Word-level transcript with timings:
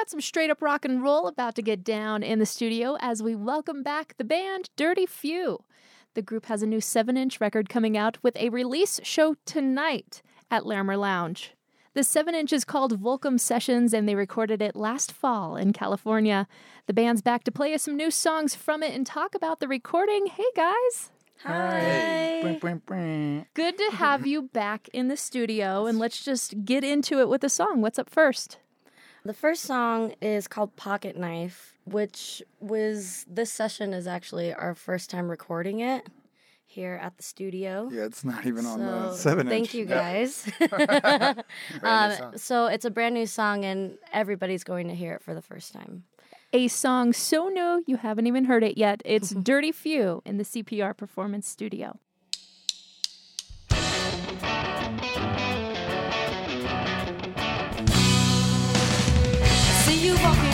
got 0.00 0.08
some 0.08 0.20
straight 0.22 0.48
up 0.48 0.62
rock 0.62 0.86
and 0.86 1.02
roll 1.02 1.26
about 1.26 1.54
to 1.54 1.60
get 1.60 1.84
down 1.84 2.22
in 2.22 2.38
the 2.38 2.46
studio 2.46 2.96
as 3.00 3.22
we 3.22 3.34
welcome 3.34 3.82
back 3.82 4.14
the 4.16 4.24
band 4.24 4.70
Dirty 4.74 5.04
Few. 5.04 5.62
The 6.14 6.22
group 6.22 6.46
has 6.46 6.62
a 6.62 6.66
new 6.66 6.80
7 6.80 7.18
inch 7.18 7.38
record 7.38 7.68
coming 7.68 7.98
out 7.98 8.16
with 8.22 8.34
a 8.38 8.48
release 8.48 8.98
show 9.02 9.36
tonight 9.44 10.22
at 10.50 10.64
Larimer 10.64 10.96
Lounge. 10.96 11.52
The 11.92 12.02
7 12.02 12.34
inch 12.34 12.50
is 12.50 12.64
called 12.64 12.98
Volcom 12.98 13.38
Sessions 13.38 13.92
and 13.92 14.08
they 14.08 14.14
recorded 14.14 14.62
it 14.62 14.74
last 14.74 15.12
fall 15.12 15.54
in 15.54 15.74
California. 15.74 16.48
The 16.86 16.94
band's 16.94 17.20
back 17.20 17.44
to 17.44 17.52
play 17.52 17.74
us 17.74 17.82
some 17.82 17.98
new 17.98 18.10
songs 18.10 18.54
from 18.54 18.82
it 18.82 18.94
and 18.94 19.06
talk 19.06 19.34
about 19.34 19.60
the 19.60 19.68
recording. 19.68 20.28
Hey 20.28 20.48
guys! 20.56 21.10
Hi. 21.44 22.40
Good 23.52 23.76
to 23.76 23.90
have 23.96 24.26
you 24.26 24.40
back 24.40 24.88
in 24.94 25.08
the 25.08 25.16
studio 25.18 25.84
and 25.84 25.98
let's 25.98 26.24
just 26.24 26.64
get 26.64 26.84
into 26.84 27.20
it 27.20 27.28
with 27.28 27.44
a 27.44 27.50
song. 27.50 27.82
What's 27.82 27.98
up 27.98 28.08
first? 28.08 28.56
The 29.24 29.34
first 29.34 29.62
song 29.64 30.14
is 30.22 30.48
called 30.48 30.76
Pocket 30.76 31.16
Knife, 31.16 31.74
which 31.84 32.42
was 32.58 33.26
this 33.28 33.52
session 33.52 33.92
is 33.92 34.06
actually 34.06 34.54
our 34.54 34.74
first 34.74 35.10
time 35.10 35.28
recording 35.30 35.80
it 35.80 36.06
here 36.64 36.98
at 37.02 37.16
the 37.18 37.22
studio. 37.22 37.90
Yeah, 37.92 38.04
it's 38.04 38.24
not 38.24 38.46
even 38.46 38.64
on 38.64 38.78
the 38.80 39.10
So, 39.10 39.16
seven 39.16 39.48
Thank 39.48 39.66
inch. 39.66 39.74
you 39.74 39.84
guys. 39.84 40.48
Brand 40.70 41.44
new 41.82 41.88
um, 41.88 42.38
so 42.38 42.66
it's 42.66 42.84
a 42.86 42.90
brand 42.90 43.14
new 43.14 43.26
song, 43.26 43.64
and 43.64 43.98
everybody's 44.12 44.64
going 44.64 44.88
to 44.88 44.94
hear 44.94 45.14
it 45.14 45.22
for 45.22 45.34
the 45.34 45.42
first 45.42 45.72
time. 45.74 46.04
A 46.52 46.68
song 46.68 47.12
so 47.12 47.48
new 47.48 47.84
you 47.86 47.96
haven't 47.98 48.26
even 48.26 48.46
heard 48.46 48.64
it 48.64 48.78
yet. 48.78 49.02
It's 49.04 49.30
Dirty 49.50 49.70
Few 49.72 50.22
in 50.24 50.38
the 50.38 50.44
CPR 50.44 50.96
Performance 50.96 51.46
Studio. 51.46 51.98
You 60.10 60.16
walking, 60.24 60.49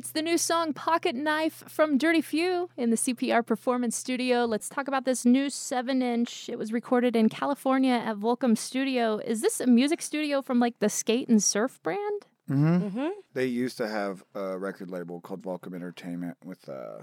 It's 0.00 0.12
the 0.12 0.22
new 0.22 0.38
song 0.38 0.72
Pocket 0.72 1.14
Knife 1.14 1.62
from 1.68 1.98
Dirty 1.98 2.22
Few 2.22 2.70
in 2.74 2.88
the 2.88 2.96
CPR 2.96 3.44
Performance 3.44 3.94
Studio. 3.94 4.46
Let's 4.46 4.70
talk 4.70 4.88
about 4.88 5.04
this 5.04 5.26
new 5.26 5.50
7 5.50 6.00
inch. 6.00 6.48
It 6.48 6.56
was 6.56 6.72
recorded 6.72 7.14
in 7.14 7.28
California 7.28 7.92
at 7.92 8.16
Volcom 8.16 8.56
Studio. 8.56 9.18
Is 9.18 9.42
this 9.42 9.60
a 9.60 9.66
music 9.66 10.00
studio 10.00 10.40
from 10.40 10.58
like 10.58 10.78
the 10.78 10.88
skate 10.88 11.28
and 11.28 11.44
surf 11.44 11.82
brand? 11.82 12.22
Mm-hmm. 12.50 13.08
They 13.34 13.44
used 13.44 13.76
to 13.76 13.88
have 13.88 14.24
a 14.34 14.56
record 14.56 14.88
label 14.90 15.20
called 15.20 15.42
Volcom 15.42 15.74
Entertainment 15.74 16.38
with 16.42 16.66
uh, 16.66 17.02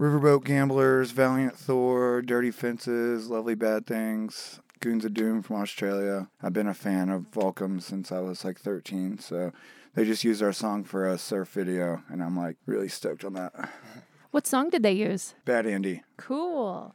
Riverboat 0.00 0.44
Gamblers, 0.44 1.10
Valiant 1.10 1.54
Thor, 1.54 2.22
Dirty 2.22 2.50
Fences, 2.50 3.28
Lovely 3.28 3.56
Bad 3.56 3.86
Things, 3.86 4.60
Goons 4.80 5.04
of 5.04 5.12
Doom 5.12 5.42
from 5.42 5.56
Australia. 5.56 6.30
I've 6.42 6.54
been 6.54 6.66
a 6.66 6.72
fan 6.72 7.10
of 7.10 7.30
Volcom 7.30 7.82
since 7.82 8.10
I 8.10 8.20
was 8.20 8.42
like 8.42 8.58
13, 8.58 9.18
so 9.18 9.52
they 9.98 10.04
just 10.04 10.22
used 10.22 10.42
our 10.42 10.52
song 10.52 10.84
for 10.84 11.08
a 11.08 11.18
surf 11.18 11.48
video, 11.48 12.02
and 12.08 12.22
I'm 12.22 12.36
like 12.36 12.56
really 12.66 12.88
stoked 12.88 13.24
on 13.24 13.32
that. 13.34 13.52
What 14.30 14.46
song 14.46 14.70
did 14.70 14.82
they 14.82 14.92
use? 14.92 15.34
Bad 15.44 15.66
Andy. 15.66 16.02
Cool. 16.18 16.94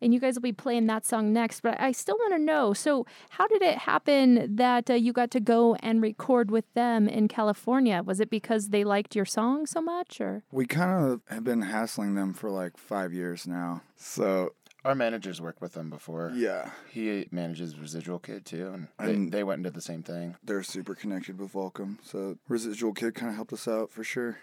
And 0.00 0.14
you 0.14 0.18
guys 0.18 0.34
will 0.34 0.42
be 0.42 0.52
playing 0.52 0.86
that 0.86 1.04
song 1.04 1.32
next, 1.32 1.60
but 1.60 1.78
I 1.78 1.92
still 1.92 2.16
want 2.16 2.32
to 2.32 2.38
know. 2.38 2.72
So, 2.72 3.06
how 3.28 3.46
did 3.46 3.60
it 3.60 3.78
happen 3.78 4.56
that 4.56 4.90
uh, 4.90 4.94
you 4.94 5.12
got 5.12 5.30
to 5.32 5.40
go 5.40 5.74
and 5.76 6.02
record 6.02 6.50
with 6.50 6.64
them 6.72 7.06
in 7.06 7.28
California? 7.28 8.02
Was 8.02 8.18
it 8.18 8.30
because 8.30 8.70
they 8.70 8.82
liked 8.82 9.14
your 9.14 9.26
song 9.26 9.66
so 9.66 9.82
much, 9.82 10.20
or 10.20 10.42
We 10.50 10.66
kind 10.66 11.04
of 11.04 11.20
have 11.28 11.44
been 11.44 11.62
hassling 11.62 12.14
them 12.14 12.32
for 12.32 12.50
like 12.50 12.78
five 12.78 13.12
years 13.12 13.46
now. 13.46 13.82
So, 13.96 14.54
Our 14.84 14.94
managers 14.94 15.40
worked 15.40 15.60
with 15.60 15.74
them 15.74 15.90
before. 15.90 16.32
yeah, 16.34 16.70
He 16.90 17.28
manages 17.30 17.78
Residual 17.78 18.18
Kid 18.18 18.46
too, 18.46 18.68
and 18.72 18.88
And- 18.98 19.30
they, 19.32 19.38
they 19.38 19.44
went 19.44 19.58
and 19.58 19.64
did 19.64 19.74
the 19.74 19.80
same 19.82 20.02
thing. 20.02 20.36
they're 20.42 20.62
super 20.62 20.94
connected 20.94 21.38
with 21.38 21.52
Volcom. 21.52 21.98
So, 22.02 22.38
Residual 22.48 22.94
Kid 22.94 23.14
kind 23.14 23.28
of 23.30 23.36
helped 23.36 23.52
us 23.52 23.68
out 23.68 23.90
for 23.90 24.02
sure. 24.04 24.38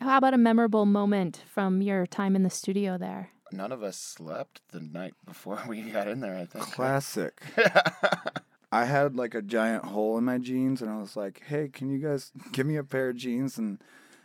how 0.00 0.18
about 0.18 0.34
a 0.34 0.38
memorable 0.38 0.86
moment 0.86 1.42
from 1.48 1.82
your 1.82 2.06
time 2.06 2.36
in 2.36 2.42
the 2.44 2.50
studio 2.50 2.96
there? 2.98 3.30
None 3.52 3.72
of 3.72 3.82
us 3.82 3.96
slept 3.96 4.60
the 4.70 4.78
night 4.80 5.14
before 5.26 5.58
we 5.68 5.82
got 5.82 6.06
in 6.06 6.20
there. 6.20 6.36
I 6.36 6.44
think. 6.44 6.64
Classic. 6.66 7.40
I 8.72 8.84
had 8.84 9.16
like 9.16 9.34
a 9.34 9.42
giant 9.42 9.86
hole 9.86 10.16
in 10.18 10.24
my 10.24 10.38
jeans, 10.38 10.80
and 10.80 10.88
I 10.88 10.98
was 10.98 11.16
like, 11.16 11.42
"Hey, 11.48 11.68
can 11.68 11.90
you 11.90 11.98
guys 11.98 12.30
give 12.52 12.66
me 12.66 12.76
a 12.76 12.84
pair 12.84 13.08
of 13.08 13.16
jeans?" 13.16 13.58
And 13.58 13.82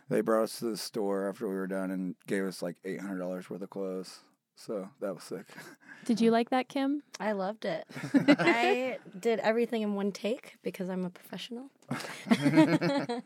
they 0.08 0.20
brought 0.20 0.44
us 0.44 0.60
to 0.60 0.66
the 0.70 0.76
store 0.76 1.28
after 1.28 1.48
we 1.48 1.56
were 1.56 1.66
done 1.66 1.90
and 1.90 2.14
gave 2.28 2.44
us 2.44 2.62
like 2.62 2.76
eight 2.84 3.00
hundred 3.00 3.18
dollars 3.18 3.50
worth 3.50 3.62
of 3.62 3.70
clothes. 3.70 4.20
So 4.56 4.88
that 5.00 5.14
was 5.14 5.22
sick. 5.22 5.46
Did 6.06 6.20
you 6.20 6.30
like 6.30 6.50
that, 6.50 6.68
Kim? 6.68 7.02
I 7.20 7.32
loved 7.32 7.64
it. 7.64 7.84
I 8.38 8.98
did 9.18 9.38
everything 9.40 9.82
in 9.82 9.94
one 9.94 10.12
take 10.12 10.56
because 10.62 10.88
I'm 10.88 11.04
a 11.04 11.10
professional. 11.10 11.70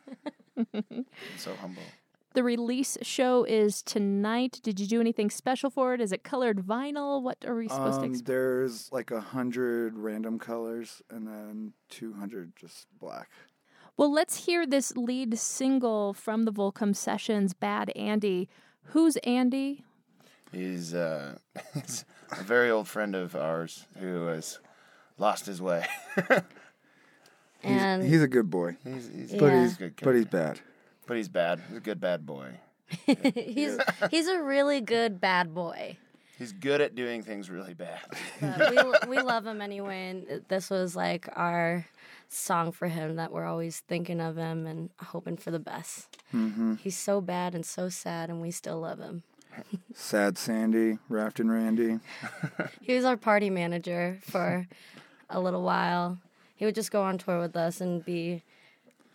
So 1.39 1.55
humble. 1.55 1.83
The 2.35 2.43
release 2.45 2.97
show 3.03 3.45
is 3.45 3.83
tonight. 3.83 4.61
Did 4.63 4.79
you 4.79 4.87
do 4.87 5.01
anything 5.01 5.31
special 5.31 5.69
for 5.71 5.95
it? 5.95 6.01
Is 6.01 6.13
it 6.13 6.23
colored 6.23 6.59
vinyl? 6.59 7.23
What 7.23 7.39
are 7.47 7.55
we 7.57 7.69
supposed 7.69 8.01
to 8.01 8.05
Um, 8.05 8.11
expect? 8.11 8.27
there's 8.27 8.93
like 8.93 9.11
a 9.11 9.21
hundred 9.21 9.97
random 9.97 10.39
colors 10.39 11.03
and 11.11 11.27
then 11.27 11.73
two 11.89 12.13
hundred 12.13 12.55
just 12.57 12.87
black. 12.99 13.31
Well, 13.97 14.13
let's 14.13 14.45
hear 14.47 14.67
this 14.67 14.97
lead 14.97 15.39
single 15.39 16.13
from 16.15 16.45
the 16.45 16.53
Volcom 16.53 16.95
Sessions, 16.95 17.53
Bad 17.55 17.91
Andy. 17.97 18.49
Who's 18.93 19.17
Andy? 19.19 19.85
He's, 20.53 20.95
uh, 20.95 21.39
he's 21.75 22.05
a 22.39 22.43
very 22.43 22.71
old 22.71 22.89
friend 22.89 23.15
of 23.15 23.35
ours 23.37 23.87
who 23.99 24.27
has 24.27 24.59
lost 25.19 25.47
his 25.47 25.61
way. 25.63 25.87
He's, 27.63 27.83
And 27.83 28.03
he's 28.03 28.23
a 28.23 28.29
good 28.29 28.49
boy, 28.49 28.77
he's, 28.85 29.07
he's, 29.15 29.35
but 29.35 29.53
Yeah. 29.53 29.61
he's 29.63 29.77
good 29.77 29.95
but 30.03 30.15
he's 30.15 30.25
bad. 30.25 30.61
but 31.07 31.17
he's 31.19 31.29
bad. 31.29 31.61
He's 31.69 31.77
a 31.77 31.81
good 31.81 32.01
bad 32.01 32.25
boy. 32.25 32.53
he's 33.35 33.77
he's 34.11 34.29
a 34.29 34.43
really 34.43 34.81
good 34.81 35.21
bad 35.21 35.55
boy. 35.55 35.99
He's 36.39 36.53
good 36.53 36.81
at 36.81 36.95
doing 36.95 37.23
things 37.23 37.51
really 37.51 37.75
bad. 37.75 38.01
But 38.41 39.05
we 39.05 39.17
we 39.17 39.23
love 39.23 39.47
him 39.47 39.61
anyway, 39.61 40.09
and 40.09 40.43
this 40.49 40.71
was 40.71 40.97
like 40.97 41.29
our 41.37 41.85
song 42.31 42.73
for 42.73 42.89
him 42.89 43.17
that 43.17 43.31
we're 43.31 43.45
always 43.45 43.81
thinking 43.81 44.21
of 44.23 44.37
him 44.37 44.67
and 44.67 44.89
hoping 44.99 45.37
for 45.37 45.51
the 45.51 45.59
best. 45.59 46.17
hmm 46.31 46.77
He's 46.77 46.97
so 46.97 47.21
bad 47.21 47.55
and 47.55 47.67
so 47.67 47.91
sad, 47.91 48.31
and 48.31 48.41
we 48.41 48.51
still 48.51 48.81
love 48.81 49.01
him. 49.01 49.23
Sad 49.95 50.39
Sandy, 50.39 50.99
Rafting 51.09 51.51
Randy. 51.51 51.99
He 52.81 52.95
was 52.95 53.05
our 53.05 53.17
party 53.17 53.51
manager 53.51 54.19
for 54.23 54.67
a 55.29 55.41
little 55.41 55.63
while. 55.63 56.19
He 56.57 56.65
would 56.65 56.75
just 56.75 56.91
go 56.91 57.03
on 57.03 57.19
tour 57.19 57.41
with 57.41 57.57
us 57.57 57.81
and 57.81 58.05
be 58.05 58.43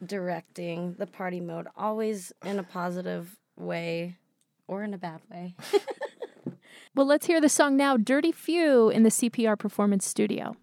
directing 0.06 0.96
the 0.98 1.08
party 1.08 1.40
mode, 1.40 1.68
always 1.76 2.32
in 2.44 2.60
a 2.60 2.64
positive 2.64 3.38
way 3.58 4.18
or 4.68 4.84
in 4.84 4.94
a 4.94 4.98
bad 4.98 5.22
way. 5.32 5.56
Well, 6.96 7.06
let's 7.06 7.26
hear 7.26 7.42
the 7.42 7.50
song 7.50 7.76
now, 7.76 7.98
Dirty 7.98 8.32
Few, 8.32 8.90
in 8.90 9.04
the 9.04 9.10
CPR 9.10 9.60
Performance 9.60 10.08
Studio. 10.08 10.56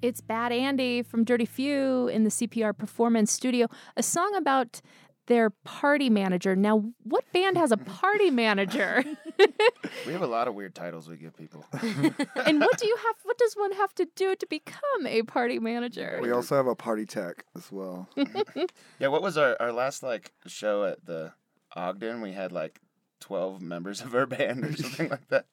It's 0.00 0.20
Bad 0.20 0.52
Andy 0.52 1.02
from 1.02 1.24
Dirty 1.24 1.44
Few 1.44 2.06
in 2.08 2.22
the 2.22 2.30
CPR 2.30 2.76
Performance 2.76 3.32
Studio, 3.32 3.66
a 3.96 4.02
song 4.02 4.32
about 4.36 4.80
their 5.26 5.50
party 5.50 6.08
manager. 6.08 6.54
Now, 6.54 6.84
what 7.02 7.24
band 7.32 7.58
has 7.58 7.72
a 7.72 7.76
party 7.76 8.30
manager? 8.44 9.04
We 10.06 10.12
have 10.12 10.22
a 10.22 10.26
lot 10.26 10.48
of 10.48 10.54
weird 10.54 10.74
titles 10.74 11.08
we 11.08 11.16
give 11.16 11.36
people. 11.36 11.64
and 11.72 12.60
what 12.60 12.78
do 12.78 12.86
you 12.86 12.96
have 12.96 13.16
what 13.24 13.38
does 13.38 13.54
one 13.54 13.72
have 13.72 13.94
to 13.96 14.06
do 14.16 14.34
to 14.34 14.46
become 14.46 15.06
a 15.06 15.22
party 15.22 15.58
manager? 15.58 16.18
We 16.20 16.30
also 16.32 16.56
have 16.56 16.66
a 16.66 16.74
party 16.74 17.06
tech 17.06 17.44
as 17.56 17.70
well. 17.70 18.08
Yeah, 18.98 19.08
what 19.08 19.22
was 19.22 19.36
our, 19.36 19.56
our 19.60 19.72
last 19.72 20.02
like 20.02 20.32
show 20.46 20.84
at 20.84 21.04
the 21.04 21.34
Ogden? 21.76 22.20
We 22.20 22.32
had 22.32 22.52
like 22.52 22.80
twelve 23.20 23.60
members 23.60 24.00
of 24.00 24.14
our 24.14 24.26
band 24.26 24.64
or 24.64 24.76
something 24.76 25.10
like 25.10 25.28
that. 25.28 25.46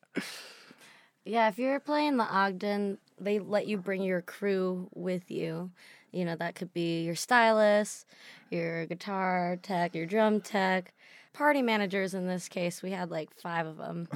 Yeah, 1.25 1.47
if 1.47 1.57
you're 1.57 1.79
playing 1.79 2.17
the 2.17 2.23
Ogden, 2.23 2.99
they 3.19 3.39
let 3.39 3.67
you 3.67 3.77
bring 3.77 4.03
your 4.03 4.21
crew 4.21 4.89
with 4.93 5.31
you. 5.31 5.71
You 6.11 6.23
know, 6.23 6.35
that 6.35 6.55
could 6.55 6.73
be 6.73 7.03
your 7.03 7.15
stylist, 7.15 8.05
your 8.49 8.85
guitar 8.85 9.57
tech, 9.61 9.95
your 9.95 10.05
drum 10.05 10.39
tech, 10.39 10.93
party 11.33 11.61
managers 11.61 12.13
in 12.13 12.27
this 12.27 12.47
case. 12.47 12.81
We 12.83 12.91
had 12.91 13.09
like 13.11 13.29
five 13.41 13.65
of 13.65 13.77
them. 13.77 14.07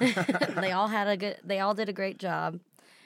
they 0.60 0.72
all 0.72 0.88
had 0.88 1.06
a 1.08 1.16
good, 1.16 1.36
they 1.44 1.60
all 1.60 1.74
did 1.74 1.88
a 1.88 1.92
great 1.92 2.18
job. 2.18 2.58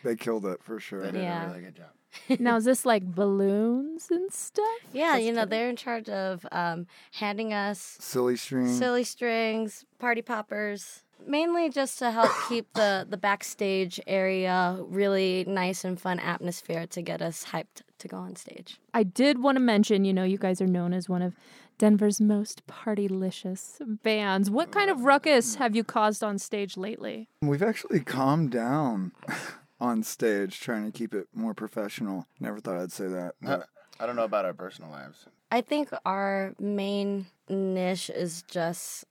They 0.02 0.16
killed 0.16 0.46
it 0.46 0.62
for 0.62 0.80
sure. 0.80 1.02
They 1.02 1.12
did 1.12 1.22
Yeah. 1.22 1.44
a 1.44 1.48
really 1.50 1.62
good 1.62 1.76
job. 1.76 1.90
now, 2.40 2.56
is 2.56 2.64
this 2.64 2.84
like 2.84 3.04
balloons 3.14 4.10
and 4.10 4.32
stuff? 4.32 4.66
Yeah, 4.92 5.14
Just 5.16 5.24
you 5.24 5.32
know, 5.32 5.44
to- 5.44 5.50
they're 5.50 5.68
in 5.70 5.76
charge 5.76 6.08
of 6.08 6.44
um, 6.50 6.86
handing 7.12 7.52
us 7.52 7.96
Silly 8.00 8.36
strings, 8.36 8.76
silly 8.78 9.04
strings, 9.04 9.84
party 9.98 10.20
poppers, 10.22 11.04
mainly 11.26 11.70
just 11.70 11.98
to 12.00 12.10
help 12.10 12.30
keep 12.48 12.72
the 12.74 13.06
the 13.08 13.16
backstage 13.16 14.00
area 14.06 14.78
really 14.80 15.44
nice 15.46 15.84
and 15.84 16.00
fun 16.00 16.18
atmosphere 16.18 16.86
to 16.88 17.02
get 17.02 17.22
us 17.22 17.46
hyped 17.46 17.82
to 17.98 18.08
go 18.08 18.16
on 18.16 18.36
stage. 18.36 18.78
I 18.94 19.02
did 19.02 19.42
want 19.42 19.56
to 19.56 19.60
mention, 19.60 20.04
you 20.04 20.12
know, 20.12 20.24
you 20.24 20.38
guys 20.38 20.60
are 20.60 20.66
known 20.66 20.92
as 20.92 21.08
one 21.08 21.22
of 21.22 21.34
Denver's 21.78 22.20
most 22.20 22.66
partylicious 22.66 23.80
bands. 24.02 24.50
What 24.50 24.70
kind 24.70 24.90
of 24.90 25.00
ruckus 25.02 25.56
have 25.56 25.74
you 25.74 25.84
caused 25.84 26.22
on 26.22 26.38
stage 26.38 26.76
lately? 26.76 27.28
We've 27.40 27.62
actually 27.62 28.00
calmed 28.00 28.50
down 28.50 29.12
on 29.80 30.02
stage, 30.02 30.60
trying 30.60 30.84
to 30.90 30.96
keep 30.96 31.14
it 31.14 31.28
more 31.34 31.54
professional. 31.54 32.26
Never 32.40 32.60
thought 32.60 32.76
I'd 32.78 32.92
say 32.92 33.08
that. 33.08 33.34
but- 33.40 33.68
I 34.00 34.06
don't 34.06 34.16
know 34.16 34.24
about 34.24 34.44
our 34.44 34.54
personal 34.54 34.90
lives. 34.90 35.26
I 35.52 35.60
think 35.60 35.90
our 36.04 36.54
main 36.58 37.26
niche 37.48 38.10
is 38.10 38.42
just 38.48 39.04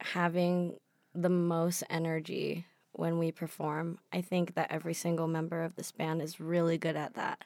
having 0.00 0.74
the 1.14 1.28
most 1.28 1.82
energy 1.90 2.66
when 2.92 3.18
we 3.18 3.32
perform. 3.32 3.98
I 4.12 4.20
think 4.20 4.54
that 4.54 4.70
every 4.70 4.94
single 4.94 5.26
member 5.26 5.62
of 5.62 5.76
this 5.76 5.92
band 5.92 6.22
is 6.22 6.40
really 6.40 6.78
good 6.78 6.96
at 6.96 7.14
that. 7.14 7.44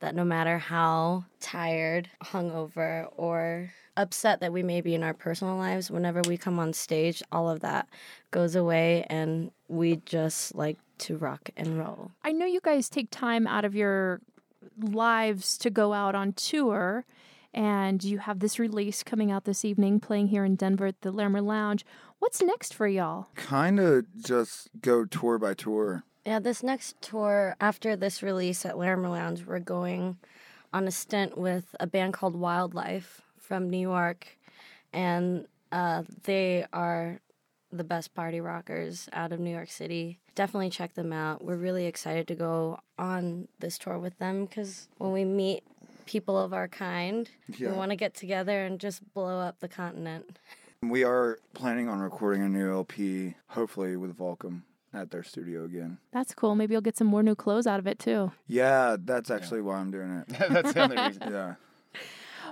That 0.00 0.14
no 0.14 0.24
matter 0.24 0.58
how 0.58 1.26
tired, 1.40 2.08
hungover, 2.24 3.08
or 3.16 3.72
upset 3.96 4.40
that 4.40 4.52
we 4.52 4.62
may 4.62 4.80
be 4.80 4.94
in 4.94 5.02
our 5.02 5.14
personal 5.14 5.56
lives, 5.56 5.90
whenever 5.90 6.22
we 6.26 6.36
come 6.38 6.58
on 6.58 6.72
stage, 6.72 7.22
all 7.30 7.50
of 7.50 7.60
that 7.60 7.86
goes 8.30 8.56
away 8.56 9.04
and 9.10 9.50
we 9.68 9.96
just 10.06 10.54
like 10.54 10.78
to 10.98 11.16
rock 11.16 11.50
and 11.56 11.78
roll. 11.78 12.10
I 12.24 12.32
know 12.32 12.46
you 12.46 12.60
guys 12.60 12.88
take 12.88 13.10
time 13.10 13.46
out 13.46 13.64
of 13.64 13.74
your 13.74 14.20
lives 14.78 15.58
to 15.58 15.70
go 15.70 15.92
out 15.92 16.14
on 16.14 16.32
tour, 16.32 17.04
and 17.52 18.02
you 18.02 18.18
have 18.18 18.38
this 18.38 18.58
release 18.58 19.02
coming 19.02 19.30
out 19.30 19.44
this 19.44 19.64
evening, 19.64 20.00
playing 20.00 20.28
here 20.28 20.44
in 20.44 20.54
Denver 20.54 20.86
at 20.86 21.00
the 21.02 21.10
Larimer 21.10 21.40
Lounge. 21.40 21.84
What's 22.20 22.42
next 22.42 22.74
for 22.74 22.86
y'all? 22.86 23.26
kind 23.34 23.80
of 23.80 24.04
just 24.22 24.68
go 24.80 25.04
tour 25.04 25.38
by 25.38 25.54
tour. 25.54 26.04
Yeah, 26.26 26.38
this 26.38 26.62
next 26.62 27.00
tour 27.00 27.56
after 27.60 27.96
this 27.96 28.22
release 28.22 28.64
at 28.66 28.76
Larimer 28.78 29.08
Lounge, 29.08 29.44
we're 29.46 29.58
going 29.58 30.18
on 30.72 30.86
a 30.86 30.90
stint 30.90 31.36
with 31.38 31.74
a 31.80 31.86
band 31.86 32.12
called 32.12 32.36
Wildlife 32.36 33.22
from 33.38 33.68
New 33.70 33.80
York, 33.80 34.38
and 34.92 35.46
uh, 35.72 36.02
they 36.24 36.66
are 36.72 37.20
the 37.72 37.84
best 37.84 38.14
party 38.14 38.40
rockers 38.40 39.08
out 39.12 39.32
of 39.32 39.40
New 39.40 39.50
York 39.50 39.70
City. 39.70 40.18
Definitely 40.34 40.70
check 40.70 40.94
them 40.94 41.12
out. 41.12 41.42
We're 41.42 41.56
really 41.56 41.86
excited 41.86 42.28
to 42.28 42.34
go 42.34 42.80
on 42.98 43.48
this 43.60 43.78
tour 43.78 43.98
with 43.98 44.18
them 44.18 44.44
because 44.44 44.88
when 44.98 45.12
we 45.12 45.24
meet 45.24 45.62
people 46.06 46.36
of 46.38 46.52
our 46.52 46.68
kind, 46.68 47.30
Yeah. 47.56 47.70
we 47.70 47.76
want 47.76 47.90
to 47.92 47.96
get 47.96 48.14
together 48.14 48.64
and 48.64 48.78
just 48.78 49.14
blow 49.14 49.38
up 49.38 49.60
the 49.60 49.68
continent. 49.68 50.38
We 50.82 51.04
are 51.04 51.38
planning 51.52 51.90
on 51.90 51.98
recording 52.00 52.42
a 52.42 52.48
new 52.48 52.72
LP, 52.72 53.34
hopefully 53.48 53.96
with 53.96 54.16
Volcom 54.16 54.62
at 54.94 55.10
their 55.10 55.22
studio 55.22 55.64
again. 55.66 55.98
That's 56.10 56.34
cool. 56.34 56.54
Maybe 56.54 56.72
you'll 56.72 56.80
get 56.80 56.96
some 56.96 57.06
more 57.06 57.22
new 57.22 57.34
clothes 57.34 57.66
out 57.66 57.78
of 57.78 57.86
it 57.86 57.98
too. 57.98 58.32
Yeah, 58.46 58.96
that's 58.98 59.30
actually 59.30 59.60
why 59.60 59.76
I'm 59.76 59.90
doing 59.90 60.10
it. 60.10 60.28
That's 60.48 60.72
the 60.72 60.82
only 60.82 60.96
reason. 60.96 61.22
Yeah. 61.30 61.54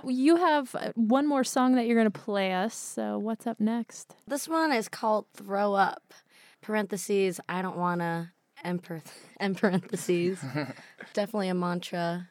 You 0.05 0.35
have 0.35 0.75
uh, 0.75 0.91
one 0.95 1.27
more 1.27 1.43
song 1.43 1.73
that 1.75 1.87
you're 1.87 1.97
going 1.97 2.09
to 2.09 2.19
play 2.19 2.53
us. 2.53 2.75
So, 2.75 3.17
what's 3.17 3.47
up 3.47 3.59
next? 3.59 4.15
This 4.27 4.47
one 4.47 4.71
is 4.71 4.87
called 4.87 5.25
Throw 5.35 5.73
Up. 5.73 6.13
Parentheses, 6.61 7.39
I 7.49 7.61
don't 7.61 7.77
wanna, 7.77 8.33
and, 8.63 8.83
per- 8.83 9.01
and 9.37 9.57
parentheses. 9.57 10.39
Definitely 11.13 11.49
a 11.49 11.53
mantra. 11.55 12.29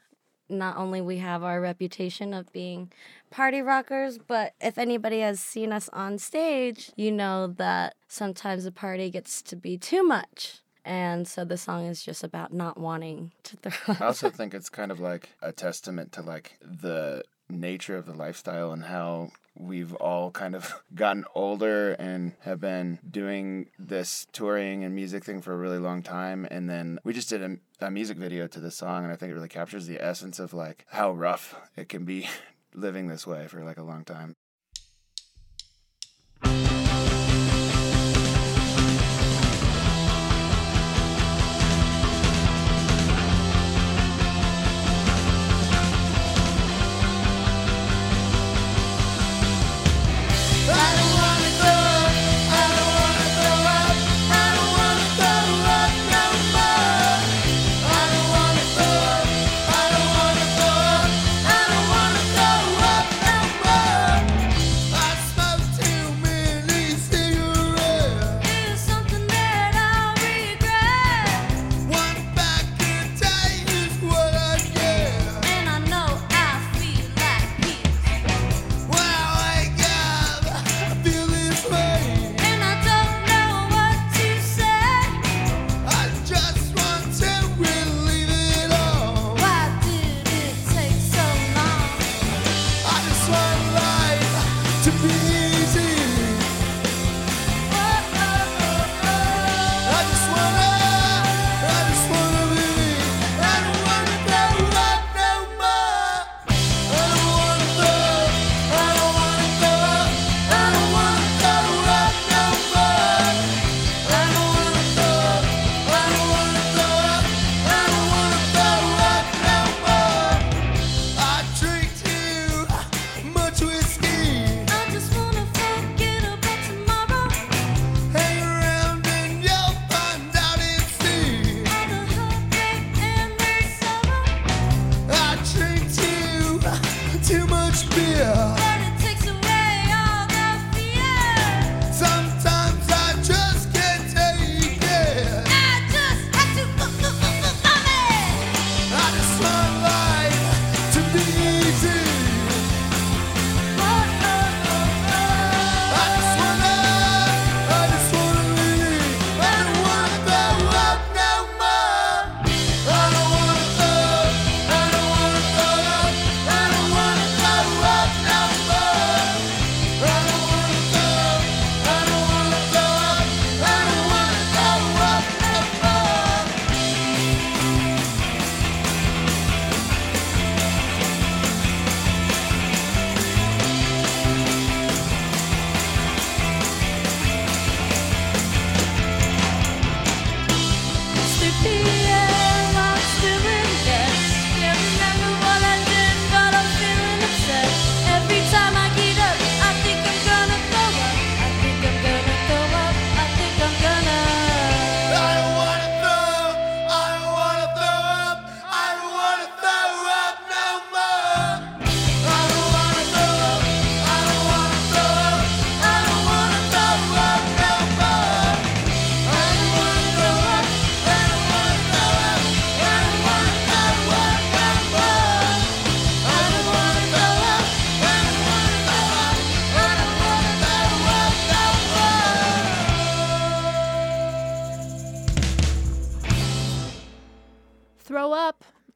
Not 0.49 0.77
only 0.77 1.01
we 1.01 1.19
have 1.19 1.43
our 1.43 1.61
reputation 1.61 2.33
of 2.33 2.51
being 2.53 2.93
party 3.31 3.63
rockers, 3.63 4.19
but 4.19 4.55
if 4.61 4.79
anybody 4.79 5.21
has 5.21 5.41
seen 5.41 5.73
us 5.73 5.89
on 5.93 6.19
stage, 6.19 6.91
you 6.97 7.13
know 7.13 7.47
that 7.47 7.95
sometimes 8.09 8.65
the 8.65 8.73
party 8.73 9.11
gets 9.11 9.43
to 9.43 9.57
be 9.57 9.77
too 9.79 10.03
much. 10.03 10.61
And 10.85 11.29
so 11.29 11.45
the 11.45 11.59
song 11.59 11.85
is 11.85 12.03
just 12.03 12.25
about 12.25 12.53
not 12.53 12.79
wanting 12.79 13.33
to 13.45 13.57
throw 13.57 13.73
up. 13.95 14.01
I 14.01 14.07
also 14.07 14.31
think 14.31 14.55
it's 14.55 14.71
kind 14.71 14.91
of 14.91 15.01
like 15.01 15.31
a 15.43 15.53
testament 15.53 16.13
to 16.13 16.23
like 16.23 16.59
the 16.63 17.23
nature 17.51 17.97
of 17.97 18.07
the 18.07 18.15
lifestyle 18.15 18.73
and 18.73 18.85
how 18.85 19.31
we've 19.55 19.95
all 19.95 20.31
kind 20.31 20.55
of 20.55 20.83
gotten 20.95 21.25
older 21.35 21.93
and 21.93 22.33
have 22.41 22.61
been 22.61 22.99
doing 23.09 23.69
this 23.79 24.27
touring 24.33 24.85
and 24.85 24.95
music 24.95 25.25
thing 25.25 25.41
for 25.41 25.53
a 25.53 25.57
really 25.57 25.79
long 25.79 26.03
time 26.03 26.47
and 26.51 26.69
then 26.71 26.99
we 27.05 27.13
just 27.13 27.29
did 27.29 27.43
a, 27.43 27.87
a 27.87 27.91
music 27.91 28.17
video 28.17 28.47
to 28.47 28.61
this 28.61 28.77
song 28.77 29.03
and 29.03 29.13
i 29.13 29.17
think 29.17 29.31
it 29.31 29.35
really 29.35 29.49
captures 29.49 29.87
the 29.87 30.01
essence 30.01 30.39
of 30.39 30.55
like 30.55 30.85
how 30.91 31.11
rough 31.11 31.57
it 31.77 31.89
can 31.89 32.05
be 32.05 32.29
living 32.75 33.09
this 33.09 33.27
way 33.27 33.47
for 33.49 33.65
like 33.65 33.79
a 33.79 33.83
long 33.83 34.05
time 34.05 34.35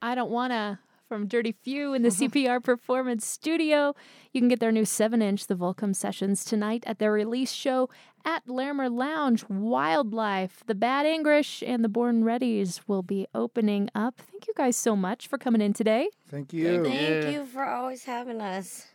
I 0.03 0.17
Don't 0.17 0.31
Wanna 0.31 0.81
from 1.07 1.29
Dirty 1.29 1.53
Few 1.53 1.95
in 1.95 2.03
the 2.03 2.09
uh-huh. 2.09 2.25
CPR 2.25 2.63
Performance 2.63 3.25
Studio. 3.25 3.95
You 4.33 4.41
can 4.41 4.49
get 4.49 4.59
their 4.59 4.73
new 4.73 4.85
7 4.85 5.23
inch, 5.23 5.47
The 5.47 5.55
Volcom 5.55 5.95
Sessions, 5.95 6.45
tonight 6.45 6.83
at 6.89 6.99
their 6.99 7.13
release 7.13 7.53
show 7.53 7.89
at 8.25 8.49
Larimer 8.49 8.89
Lounge. 8.89 9.49
Wildlife, 9.49 10.65
The 10.67 10.75
Bad 10.75 11.07
English, 11.07 11.63
and 11.65 11.85
The 11.85 11.89
Born 11.89 12.25
Readies 12.25 12.81
will 12.89 13.05
be 13.05 13.29
opening 13.33 13.91
up. 13.95 14.17
Thank 14.17 14.49
you 14.49 14.55
guys 14.57 14.77
so 14.77 14.97
much 14.97 15.29
for 15.29 15.39
coming 15.39 15.61
in 15.61 15.73
today. 15.73 16.09
Thank 16.29 16.53
you. 16.53 16.83
Thank 16.83 17.33
you 17.33 17.47
for 17.47 17.65
always 17.65 18.05
having 18.05 18.41
us. 18.41 18.87